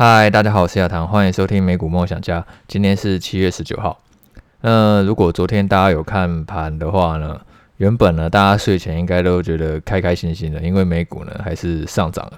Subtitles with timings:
[0.00, 2.46] 嗨，大家好，我是亚堂，欢迎收听美股梦想家。
[2.68, 3.98] 今天是七月十九号。
[4.60, 7.40] 那如果昨天大家有看盘的话呢，
[7.78, 12.34] 原本呢大家睡前应该都觉得开开心心的，因为美股呢还是上涨了。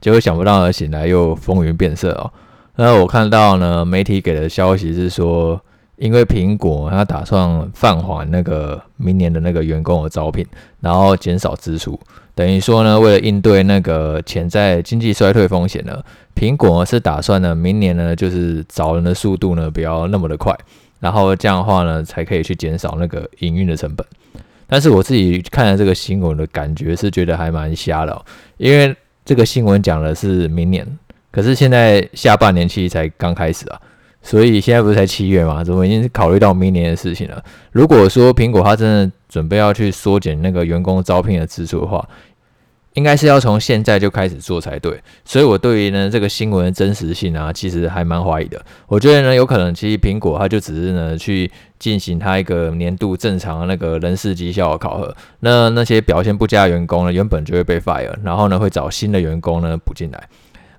[0.00, 2.32] 结果想不到呢醒来又风云变色哦。
[2.76, 5.60] 那我看到呢媒体给的消息是说，
[6.02, 10.44] 因为苹果它打算放缓那个明年的那个员工的招聘，
[10.80, 11.96] 然后减少支出。
[12.34, 16.02] 等于说呢，为了应对那个潜在经济衰退风险呢，
[16.34, 20.52] 苹果是打算呢，明年呢，就是找人的速度呢，不要那么的快，
[20.98, 24.04] 然后这样的话呢，才可以去减少那个营运的成本。
[24.66, 28.24] 但是我自己看了这个新闻的感觉是觉得还蛮瞎的，
[28.56, 28.92] 因为
[29.24, 30.84] 这个新闻讲的是明年，
[31.30, 33.80] 可是现在下半年其实才刚开始啊。
[34.22, 35.64] 所以现在不是才七月嘛？
[35.64, 37.42] 怎么已经考虑到明年的事情了？
[37.72, 42.08] 如果说苹果它真的准备要去缩减那个员工招聘的支出的话，
[42.94, 45.00] 应该是要从现在就开始做才对。
[45.24, 48.62] 所以我对于呢这个新闻的真实性啊，其实还蛮怀疑的。
[48.86, 55.16] 我觉得呢，有可能其实苹果它就只是呢去进行它一个年度正常那个人事绩效的考核。
[55.40, 60.28] 那那些表现不佳的员工呢，原本就会被 fire，然后呢会找新的员工呢补进来。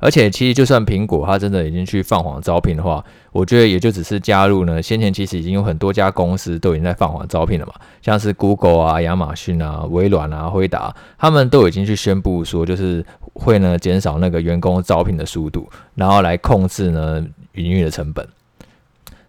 [0.04, 3.02] 而且，其实就算苹果它真的已经去放缓招聘的话，
[3.32, 4.82] 我觉得也就只是加入呢。
[4.82, 18.28] 先前其实已经有很多家公司都已经在放缓招聘了嘛，像是 Google 啊、亚马逊啊、微软啊、辉达，他们都已经去宣布说，就是会呢减少那个员工招聘的速度，然后来控制呢营运的成本。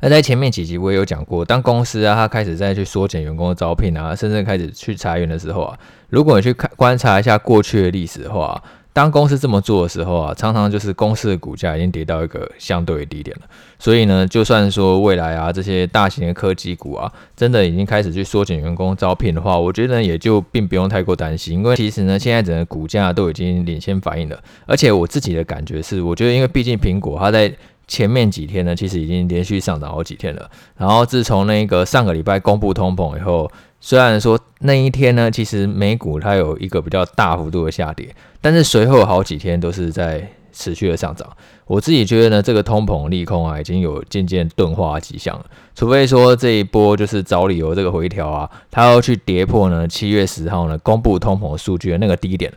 [0.00, 5.78] 那在前面几集我也有讲过，当公司啊它开始在去缩减员工的招聘啊，甚至开始去裁员的时候啊，
[6.08, 8.60] 如果你去看观察一下过去的历史的话，
[8.94, 13.46] 当公司这么做的时候啊，常常就是公司的股价已经跌到一个相对的低点了。
[13.76, 24.40] 所以呢，就算说未来啊这些大型的科技股啊，真的已经开始去缩减员工招聘的话，我觉得呢也就并不用太过担心，因为其实呢现在整个股价都已经领先反应了。
[24.64, 27.52] 而且我自己的感觉是，我觉得因为毕竟苹果它在
[27.88, 30.48] 前面几天呢，其实已经连续上涨好几天了。
[30.78, 33.50] 然后自从那个上个礼拜公布通膨以后，
[33.86, 41.28] 虽然说那一天呢，其实美股它有一个比较大幅度的下跌，但是随后好几天都是在持续的上涨。
[41.66, 45.44] 我自己觉得呢，这个通膨利空啊，已经有渐渐钝化迹象了。
[45.74, 52.50] 除非说这一波就是找理由这个回调啊，它要去跌破呢七月十号呢公布通膨数据的那个低点，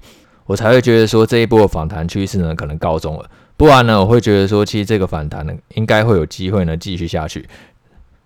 [0.46, 3.30] 我才会觉得说这一波的反弹趋势呢可能告终了。
[3.58, 7.46] 不然呢，我会觉得说其实这个反弹呢应该会有机会呢继续下去。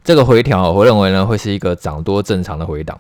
[0.04, 3.00] 这个回调，我认为呢会是一个涨多正常的回档，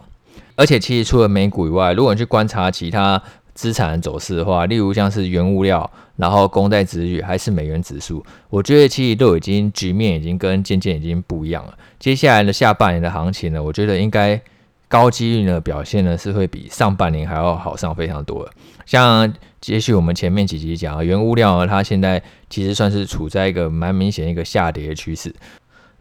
[0.55, 3.21] 而且其实除了美股以外，如果你去观察其他
[3.53, 11.73] 资产走势的话，例如像是原物料，然后公债殖利率还是美元指数，我觉得其实都已经局面已经跟渐渐已经不一样了。
[11.99, 14.39] 接下来的下半年的行情呢，我觉得应该
[14.87, 18.51] 高几率呢表现呢是会比上半年还要好上非常多的。
[18.85, 25.33] 像接续我们前面几集讲，原物料，它现在其实算是处在一个蛮明显一个下跌的趋势。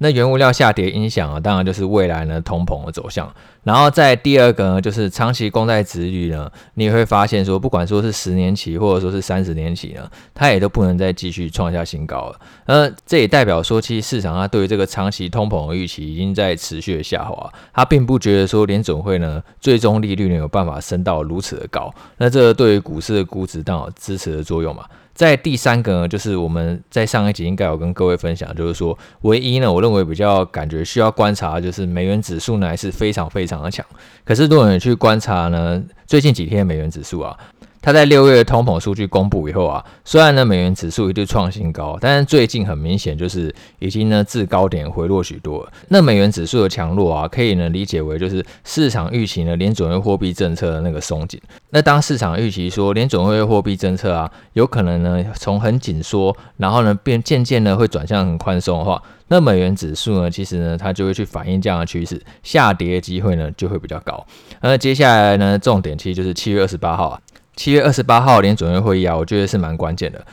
[0.02, 3.30] 那原物料下跌影响啊，当然就是未来呢通膨的走向。
[3.62, 12.40] 然后在第二个呢，就是长期公债殖利率呢，你也会发现说，不管说是十年期或者说是三十年期呢，它也都不能再继续创下新高了。
[12.66, 21.92] 那这也代表说，其实市场它对于这个长期通膨的预期已经在持续的下滑，它并不觉得说联总会呢最终利率呢有办法升到如此的高。
[22.16, 24.84] 那这对于股市的估值当然支持的作用嘛。
[25.12, 33.86] 在第三个呢，就是我们在上一集应该有跟各位分享，就是说，唯一呢，我认为比较感觉需要观察，就是美元指数呢还是非常非常的强。
[34.24, 37.34] 可是如果你去观察呢，最近几天美元指数啊。
[37.82, 45.66] 它在六月通膨数据公布以后啊，虽然呢美元指数一度创新高，但是最近很明显就是已经呢至高点回落许多。
[45.88, 51.40] 那美元指数的强弱啊，可以呢理解为就是市场预期呢联准会货币政策的那个松紧。
[51.70, 64.26] 那当市场预期说联准会货币政策啊有可能呢从很紧缩，然后呢变渐渐呢会转向很宽松的话，那美元指数呢其实呢它就会去反映这样的趋势，下跌的机会呢就会比较高。
[64.60, 67.20] 那接下来呢重点其实就是七月二十八号啊。
[67.56, 70.24] 七月二十八号联准会会议啊，我觉得是蛮关键的。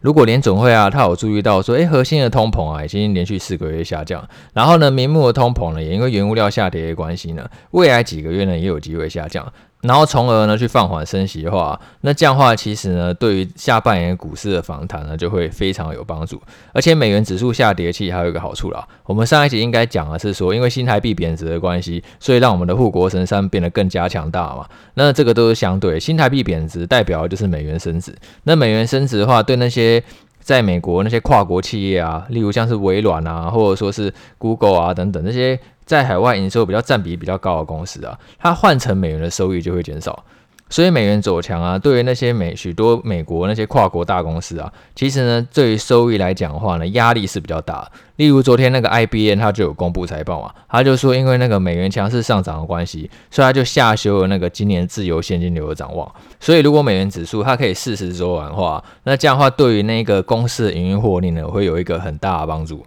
[0.00, 9.52] 如果联准会啊，他有注意到说，诶，核心的通膨啊，已经连续四个月下降，然后呢，明目的通膨呢，也因为原物料下跌的关系呢，未来几个月呢，也有机会下降。
[9.82, 16.40] 然后从而呢去放缓升息的话，那这样的话其实呢对于下半年股市的反弹呢就会非常有帮助。
[16.72, 24.66] 而且美元指数下跌其实还有一个好处啦，我们上一集应该讲的是说，因为新台币贬值的关系，所以让我们的护国神山变得更加强大嘛。
[24.94, 28.14] 那这个都是相对，新台币贬值代表的就是美元升值。
[28.44, 30.02] 那美元升值的话，对那些
[30.40, 35.58] 在美国那些跨国企业啊，例如像是微软啊，或者说是 Google 啊等等那些。
[35.86, 40.24] 在海外营收比较占比比较高的公司啊，它换成美元的收益就会减少。
[40.70, 47.86] 所以美元走强啊，对于那些美许多美国那些跨国大公司啊，其实呢，对于收益来讲的话呢，压力是比较大。
[48.16, 56.10] 例如昨天那个 IBM 它就有公布财报嘛，它就说因为那个美元强势上涨的关系，所以它就下修了那个今年自由现金流的展望。
[56.38, 62.86] 所以如果美元指数它可以适时走软化，那这样的话对于那个公司的营运获利呢，会有一个很大的帮助。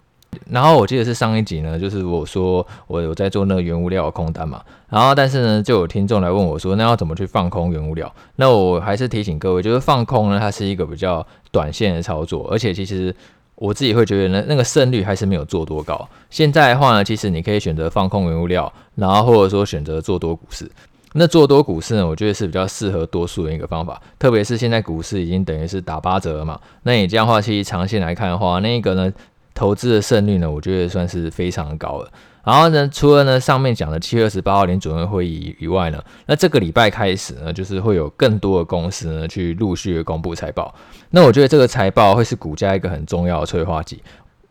[0.49, 8.13] 然后我记得是上一集呢，就是我说我有在做那个原物料的空单嘛，然后但是呢，就有听众来问我说，那要怎么去放空原物料？
[8.35, 13.15] 那我还是提醒各位，就是放空呢，它是一个比较短线的操作，而且其实
[13.55, 16.07] 我自己会觉得呢，那个胜率还是没有做多高。
[16.29, 20.69] 现在的话呢，其实你可以选择放空原物料，然后或者说选择做多股市。
[21.15, 29.13] 那做多股市呢，我觉得是比较适合多数的一个方法，特别是现在股市已经等于是打八折了嘛，那你这样话，其实长线来看的话，那个呢？
[29.53, 32.11] 投资的胜率呢，我觉得算是非常高了。
[32.43, 40.73] 然后呢，除了呢上面讲的七月二十八号联准会会议以外呢，那这个礼拜开始呢，就是会有更多的公司呢去陆续的公布财报。
[41.11, 44.01] 那我觉得这个财报会是股价一个很重要的催化剂。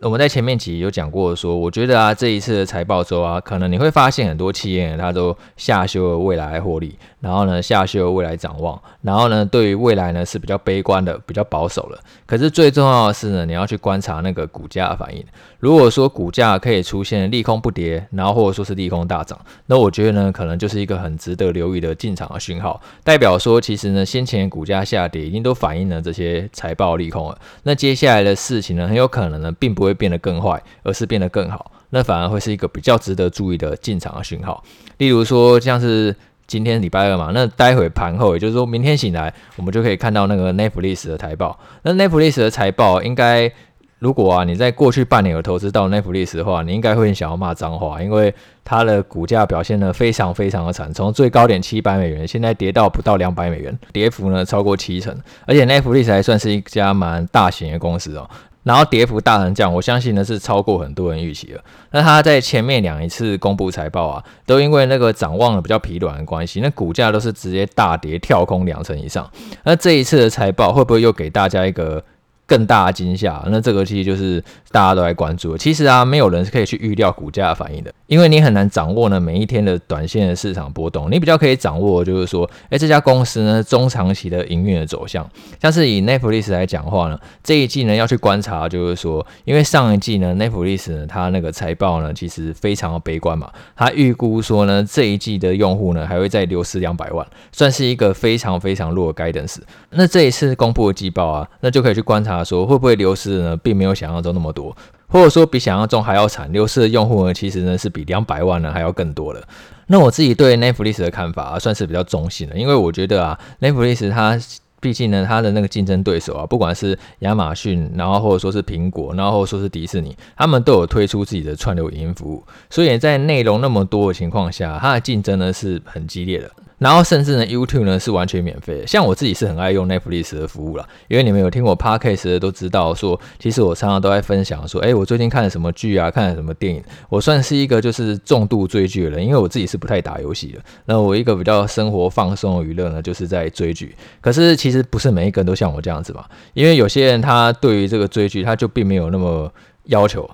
[0.01, 11.99] 我们在前面集有讲过说，我觉得啊，这一次的财报周啊，可能你会发现很多企业它都下修了未来获利，然后呢，下修未来展望，然后呢，对于未来呢是比较悲观的，比较保守了。
[12.27, 15.25] 可是最重要的是呢，你要去观察那个股价的反应。
[15.61, 27.39] 如果说股价可以出现利空不跌，然后或者说是利空大涨，那我觉得呢，可能就是一个很值得留意的进场的讯号，代表说其实呢，先前股价下跌已经都反映了这些财报利空了。
[27.63, 34.65] 那接下来的事情呢，很有可能呢，并不会变得更坏，而是变得更好，那反而会是一个比较值得注意的进场的讯号。
[34.99, 36.15] 例如说，像是
[36.47, 41.59] 今天礼拜二嘛，那待会盘后，也就是说明天醒来，我们就可以看到那个 Netflix 的财报。
[41.83, 43.53] 那 Netflix 的财报应该。
[43.99, 48.35] 如果啊，你在过去半年有投资到 Netflix 的话，你应该会想要骂脏话，因为
[48.65, 55.17] 它的股价表现得非常非常的惨，从最高点七百美元，现在跌到不到两百美元，跌幅呢超过七成，
[55.47, 58.29] 而且 Netflix 还算是一家蛮大型的公司哦，
[58.63, 61.61] 然后跌幅大成这样，我相信呢是超过很多人预期了。
[61.91, 69.29] 那它在前面两一次公布财报啊，都因为那个展望的比较疲软的关系，那股价都是直接大跌跳空两成以上。
[69.65, 72.05] 那这一次的财报会不会又给大家一个
[72.47, 75.57] 更大的惊吓，那这个其实就是大家都来关注。
[75.57, 81.11] 其实啊，没有人是可以去预料股价反应的，因为你很难掌握呢每一天的短线的市场波动。
[81.11, 85.27] 你比较可以掌握，就是说，哎，这家公司呢中长期的营运的走向。
[85.63, 99.59] 像是以 Netflix 来讲话呢，这一季呢要去观察，就是说，因为上一季呢 Netflix 呢它那个财报呢其实非常的悲观嘛，它预估说呢这一季的用户呢还会再流失两百万，算是一个非常非常弱的 guidance。
[99.91, 102.32] 那这一次公布的季报啊，那就可以去观察。
[102.45, 103.57] 说会不会流失呢？
[103.57, 104.77] 并没有想象中那么多，
[105.09, 106.53] 或者说比想象中还要惨。
[106.53, 109.43] 流失的用户呢，其实呢是比两百万呢还要更多的。
[109.89, 114.39] 那我自己对 Netflix 的看法啊，算是比较中性的，因为我觉得啊，Netflix 它。
[114.83, 126.51] 毕竟呢，它的那个竞争对手啊，不管是亚马逊，然后或者说是苹果，然后或者说是迪士尼，他们都有推出自己的串流影音服务，所以在内容那么多的情况下，它的竞争呢是很激烈的。
[126.83, 128.87] 然后甚至呢，YouTube 呢是完全免费的。
[128.87, 136.83] 像我自己是很爱用 Netflix 的服务啦，因为你们有听我 Podcast 的都知道说，其实我常常都在分享说，哎，我最近看了什么剧啊，看了什么电影。
[137.09, 140.59] 我算是一个就是重度追剧的人，因为我自己是不太打游戏的。
[140.87, 143.95] 那我一个比较生活放松的娱乐呢，就是在追剧。
[144.21, 149.49] 可是其实不是每一个人都像我这样子嘛，因为有些人他对于这个追剧他就并没有那么
[149.85, 150.29] 要求，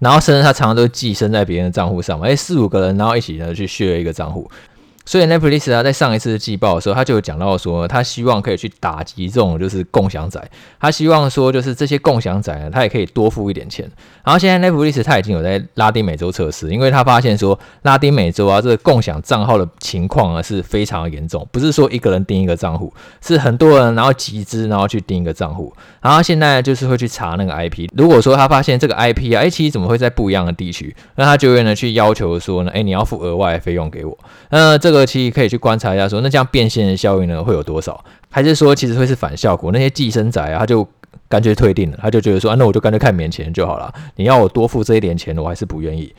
[0.00, 4.50] 然后甚至他常常都寄生在别人的账户上嘛，哎，四五个人然后一起呢去 share 一个账户。
[5.04, 10.40] 所以 Netflix 啊，在上一次季报的时候，他就有讲到说，他希望可以去打击这种就是共享仔，
[10.80, 13.90] 他希望说就是这些共享仔呢，他也可以多付一点钱。
[14.24, 34.16] 然后现在 Netflix 他已经有在拉丁美洲测试，因为他发现说拉丁美洲啊，这个共享账号的情况啊是非常的严重，不是说一个人订一个账户，是很多人然后集资然后去订一个账户，然后现在就是会去查那个 IP，如果说他发现这个 IP 啊，哎，其实怎么会在不一样的地区，那他就会呢去要求说呢，哎，你要付额外的费用给我，
[34.50, 40.88] 那这二期可以去观察一下说，说那这样变现的效应呢会有多少，还是说其实会是反效果，那些寄生仔啊他就。
[41.28, 43.90] 干脆退订了，他就觉得说啊，那我就干脆看免钱就好了。
[44.16, 46.14] 你要我多付这一点钱，我还是不愿意。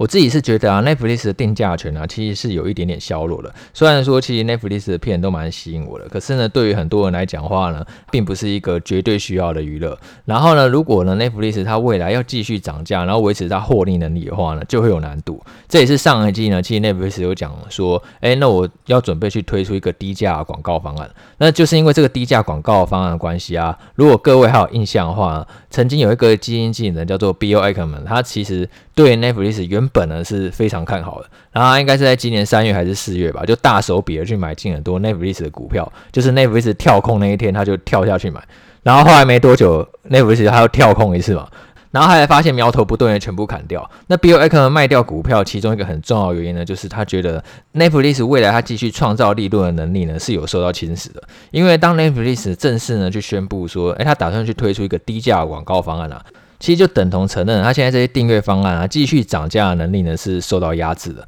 [0.00, 3.54] 我自己是觉得啊，Netflix 的定价权啊，其实是有一点点削弱了。
[3.74, 9.98] 虽然说其实 Netflix 的片都蛮吸引我的，可是呢，对于很多人来讲话呢，并不是一个绝对需要的娱乐。
[10.24, 15.38] 然后呢，如果呢 Netflix 它未来要继续涨价，然后维持它获利能力的话呢，就会有难度。
[15.68, 21.10] 这也是上一季呢，其实 Netflix 有讲说，哎，那我要准备去推出一个低价广告方案。
[21.36, 23.78] 那就是因为这个低价广告方案的关系啊。
[23.96, 28.66] 如果各位还有印象的话，曾经有一个基金经理人叫做 Bill Ackman，他其实。
[29.00, 38.42] 对 Netflix 原本呢是非常看好的，然后他应该是在今年三月还是四月吧，就大手笔的去买进很多 Netflix 的股票，就是 Netflix 跳空那一天他就跳下去买，
[38.82, 41.48] 然后后来没多久 Netflix 他又跳空一次嘛。
[41.92, 43.90] 然后后来发现苗头不对，全部砍掉。
[44.06, 47.42] 那 Bill Ackman 卖掉股票，其中一个很重要的原因呢，就是他觉得
[47.74, 51.20] Netflix 未来他继续创造利润的能力呢是有受到侵蚀的。
[51.50, 56.24] 因为当 Netflix 正式呢去宣布说，诶，他打算去推出一个低价广告方案啊，
[56.60, 61.26] 其实就等同承认他现在这些订阅方案啊继续涨价的能力呢是受到压制的。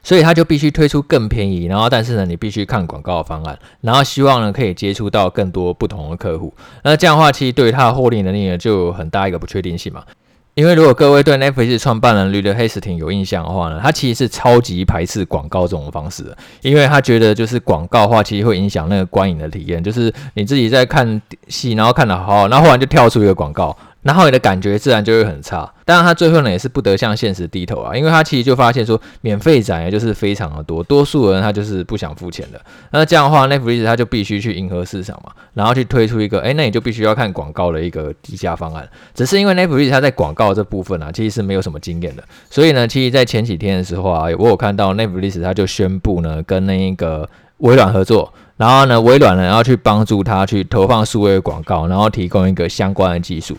[0.00, 6.54] 所以他就必须推出更便宜，然后但是呢，你必须看广告的方案，然后希望呢可以接触到更多不同的客户。
[6.82, 10.02] 那这样的话，其实对于他的获利能力呢就有很大一个不确定性嘛。
[10.54, 23.76] 因为如果各位对 Netflix 创办人 Reed Hastings 有印象的话呢，他其实是超级排斥广告这种方式的，因为他觉得就是广告的话，其实会影响那个观影的体验，就是你自己在看戏，然后看的好好，然后忽然就跳出一个广告。
[24.08, 25.70] 然后你的感觉自然就会很差。
[25.84, 32.58] 当然，他最后呢也是不得向现实低头啊，因为他其实就发现说，免费展也就是非常的多，多数人他就是不想付钱的。
[32.90, 38.88] 那这样的话，Netflix 他就必须去迎合市场嘛，然后去推出一个，哎，那你就必须要看广告的一个低价方案。
[39.14, 53.56] 只是因为 Netflix 他在广告这部分啊，其实是没有什么经验的，所以呢，其实在前几天的时候啊，我有看到 Netflix 他就宣布呢，跟那一个微软合作，然后呢，微软呢要去帮助他去投放数位广告，然后提供一个相关的技术。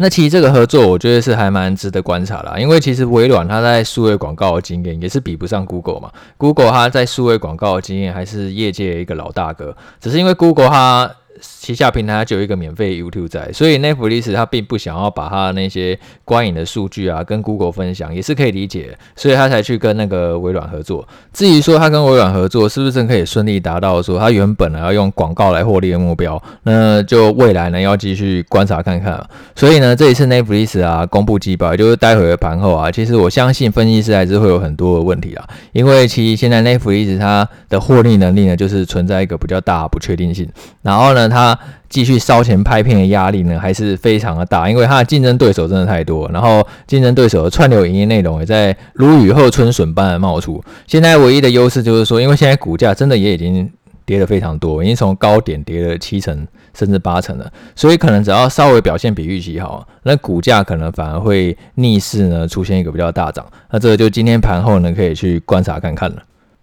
[0.00, 11.10] 那其实这个合作，我觉得是还蛮值得观察啦，因为其实微软它在数位广告的经验也是比不上 Google 嘛，Google 它在数位广告的经验还是业界一个老大哥，只是因为 Google 它。
[11.40, 21.08] 旗下平台就有一个免费 YouTube 在，所以 Netflix 他并不想要把他那些观影的数据啊跟 Google 分享，也是可以理解，所以他才去跟那个微软合作。
[21.32, 29.24] 至于说他跟微软合作是不是真可以顺利达到说他原本呢要用广告来获利的目标，那就未来呢要继续观察看看。
[29.56, 40.46] 所以呢，这一次 Netflix 啊公布季报，就是待会的盘后啊，其实我相信分析师还是会有很多的问题啊，因为其实现在 Netflix 它的获利能力呢就是存在一个比较大不确定性，
[40.82, 41.29] 然后呢。
[41.30, 41.58] 他
[41.88, 50.62] 继续烧钱拍片的压力呢，还是非常的大，因为他的竞争对手真的太多，然后竞争对手的串流影音内容也在如雨后春笋般的冒出。
[50.86, 53.70] 现在唯一的优势就是说，因为现在股价真的也已经
[54.04, 63.46] 跌得非常多，已经从高点跌了七成甚至八成了，所以可能只要稍微表现比预期好，那股价可能反而会逆势呢出现一个比较大涨。
[63.70, 66.16] 那这个就今天盘后呢可以去观察看看了。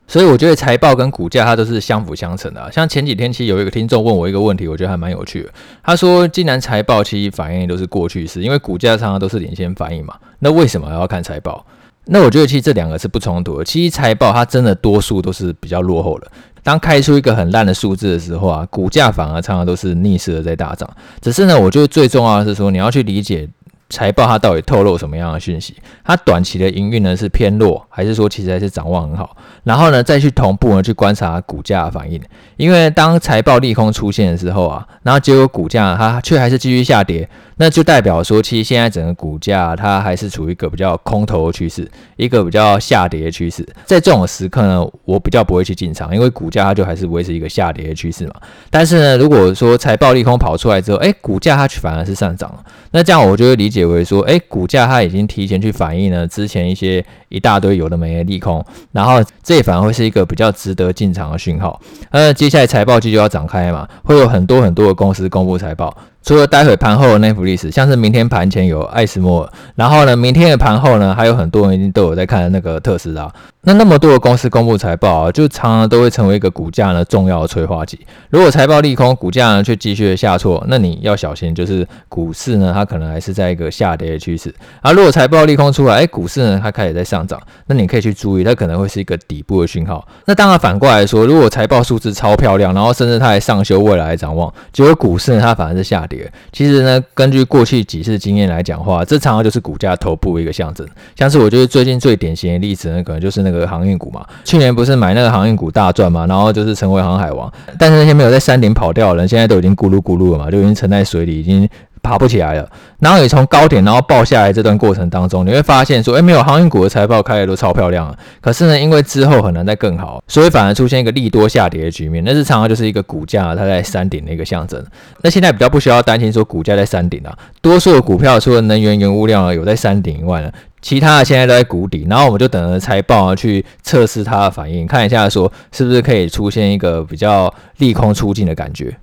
[0.07, 2.71] 所以我觉得财报跟股价它都是相辅相成的啊。
[2.71, 5.49] 像前几天其实有一个听众问我一个问题，我觉得还蛮有趣的。
[5.83, 11.65] 他说，既然财报其实反映都是过去式，因为股价常常都是领先反应嘛，那为什么要看财报？
[12.05, 13.65] 那我觉得其实这两个是不冲突的。
[13.65, 16.31] 其实财报它真的多数都是比较落后的。
[16.63, 20.89] 当开出一个很烂的数字的时候啊，股价反而常常都是逆势的在大涨。
[21.21, 23.47] 只是呢，我觉得最重要的是说你要去理解。
[23.89, 25.75] 财报它到底透露什么样的讯息？
[26.03, 29.35] 它短期的营运呢是偏弱，还是说其实还是展望很好？
[29.63, 32.21] 然后呢再去同步呢去观察股价的反应。
[32.57, 37.27] 因为当财报利空出现的时候啊，然后结果股价它却还是继续下跌，
[37.57, 43.63] 那就代表说其实现在整个股价它还是处于一个比较空头的趋势，一个比较下跌的趋势。
[43.85, 48.33] 在这种时刻呢，我比较不会去进场，因为股价它就还是维持一个下跌的趋势嘛。
[48.69, 53.76] 但是呢，如果说财报利空跑出来之后，哎，股价它反而是上涨了，那这样我就会理解。
[53.77, 61.79] 解为说，哎，股价它已经提前去反映了之前一些一大堆有的没的利空，然后这反而会是一个比较值得进场的讯号。
[62.11, 65.95] 那，接下来财报季就要展开嘛，会有很多很多的公司公布财报。
[66.27, 73.31] 除了待会盘后的 Netflix，像是明天盘前有艾斯摩尔，然后呢，明天的盘后呢，还有很多人已经都有在看那个特斯拉。
[73.61, 77.99] 那那么多的公司公布财报啊，就常常都会成为一个股价呢重要的催化剂。
[78.29, 84.53] 如果财报利空，股价呢却继续的下挫，那你要小心，就是股市呢它可能还是在一个下跌的趋势。
[84.81, 90.05] 而如果财报利空出来，哎，股市呢它开始在上涨，那你可以去注意，它可能会是一个底部的讯号。
[90.25, 96.16] 那当然反过来说，如果财报数字超漂亮，然后甚至它还上修未来的展望，结果股市呢它反而是下跌。
[96.51, 100.87] 其实呢，根据过去几次经验来讲话，这常常就是股价头部一个象征。
[101.15, 104.25] 像是我觉得最近最典型的例子呢，可能就是那个航运股嘛。
[104.43, 107.51] 去年不是买那个航运股大赚嘛，然后就是成为航海王。
[107.77, 111.67] 但是那些没有在山顶跑掉的人，现在都已经咕噜咕噜了嘛，就已经沉在水里，已经。
[112.07, 122.23] 爬不起来了，然后你从高点然后爆下来这段过程当中，你会发现说，哎，没有航运股的财报开的都超漂亮啊，可是呢，因为之后很难再更好，所以反而出现一个利多下跌的局面。
[122.23, 124.81] 那是常常就是一个股价它在山顶的一个象征。
[125.21, 130.49] 那现在比较不需要担心说股价在山顶啊，多数的股票除了能源原物料有在山顶以外呢，
[130.81, 132.07] 其他的现在都在谷底。
[132.09, 138.95] 然后我们就等着财报啊去测试它的反应，看一下说是不是可以出现一个比较利空出尽的感觉。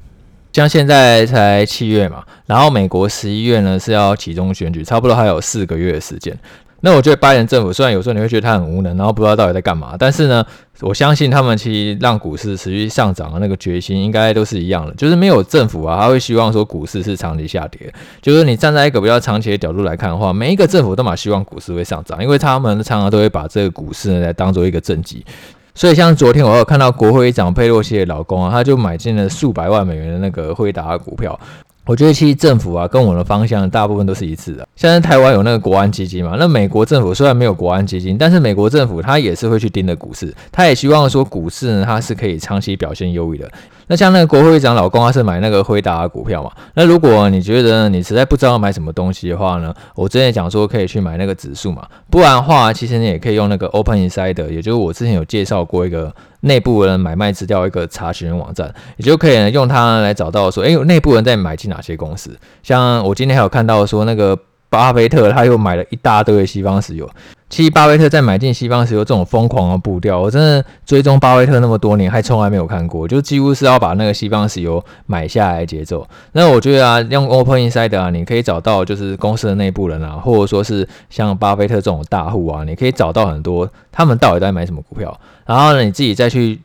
[0.55, 6.33] 像现在才七月嘛，然后美国十一月呢是要集中选举，差不多还有四个月的时间。
[6.79, 10.47] 那我觉得拜登政府虽然有时候你会觉得他很无能，然后不知道到底在干嘛，但是呢，
[10.81, 17.93] 我相信他们其实让股市持续上涨的那个决心应该都是一样的，就是没有政府啊，他会希望说股市是长期下跌。
[18.23, 25.25] 就是你站在一个比较长期的角度来看的话，每一个政府都蛮希望股市会上涨，因为他们常常都会把这个股市呢来当做一个政绩。
[25.75, 31.39] 所以像昨天我有看到国会议长佩洛西的老公啊，他就买进了数百万美元的那个辉达股票。
[31.87, 34.67] 我觉得其实政府啊，跟我们的方向大部分都是一致的。
[34.75, 43.51] 现在台湾有那个国安基金嘛，那美国政府虽然没有国安基金，但是美国政府它也是会去盯着股市，他也希望说股市呢，它是可以长期表现优异的。
[43.87, 46.51] 那像那个国会议长老公，他是买那个辉达股票嘛。
[46.73, 51.87] 那如果你觉得你实在不知道买什么东西的话呢，我之前讲说可以去买那个指数嘛。
[52.09, 56.15] 不然的话，其实你也可以用那个 Open Insider，也就是我之前有介绍过一个。
[56.45, 62.39] 内部人买卖资料一个查询网站，你就可以用它来找到说，哎，内部人在买进哪些公司。
[62.63, 64.39] 像我今天还有看到说，那个
[64.75, 67.09] 巴菲特他又买了一大堆的西方石油。
[67.49, 76.05] 其实巴菲特在买进西方石油这种疯狂的步调，我真的追踪巴菲特那么多年，还从来没有看过，就几乎是要把那个西方石油买下来的节奏。
[76.33, 85.17] 那我觉得啊，用 Open Insider 啊，你可以找到就是公司的内部人啊，或者说是像巴菲特这种大户啊，你可以找到很多他们到底在买什么股票，
[85.47, 86.61] 然后呢，你自己再去。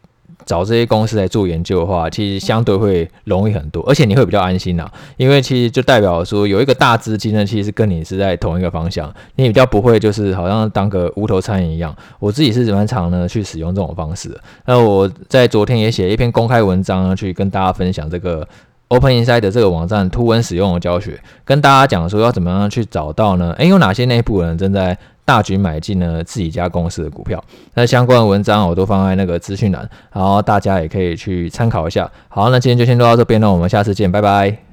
[0.46, 11.96] 找这些公司来做研究的话，其实相对会容易很多，而且你会比较安心呐，因为其实就代表说有一个大资金呢，其实跟你是在同一个方向，你比较不会就是好像当个无头苍蝇一样。
[12.20, 14.36] 我自己是蛮常呢去使用这种方式。
[14.66, 18.48] 那我在昨天也写一篇公开文章呢，去跟大家分享这个
[18.88, 23.54] Open Insider 这个网站图文使用的教学，跟大家讲说要怎么样去找到呢？
[23.60, 24.98] 诶，有哪些内部人正在
[25.30, 27.40] 大举买进了自己家公司的股票，
[27.76, 32.10] 那相关的文章我都放在那个资讯栏，然后大家也可以去参考一下。
[32.30, 34.69] 好，那今天就先录到这边了，我们下次见，拜拜。